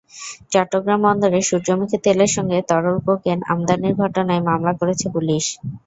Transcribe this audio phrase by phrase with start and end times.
[0.53, 5.45] চট্টগ্রাম বন্দরে সূর্যমুখী তেলের সঙ্গে তরল কোকেন আমদানির ঘটনায় মামলা করেছে পুলিশ।